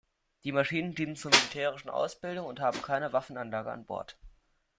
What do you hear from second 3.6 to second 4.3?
an Bord.